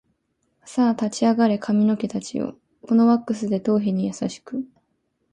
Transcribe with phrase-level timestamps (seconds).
[0.65, 4.65] さあ立ち上がれ髪の毛たちよ、このワックスで頭皮に優しく